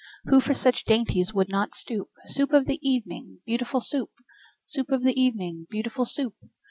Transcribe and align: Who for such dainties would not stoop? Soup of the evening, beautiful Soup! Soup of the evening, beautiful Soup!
Who 0.23 0.39
for 0.39 0.55
such 0.55 0.85
dainties 0.85 1.31
would 1.31 1.47
not 1.47 1.75
stoop? 1.75 2.09
Soup 2.25 2.53
of 2.53 2.65
the 2.65 2.79
evening, 2.81 3.37
beautiful 3.45 3.81
Soup! 3.81 4.09
Soup 4.65 4.89
of 4.89 5.03
the 5.03 5.13
evening, 5.13 5.67
beautiful 5.69 6.05
Soup! 6.05 6.33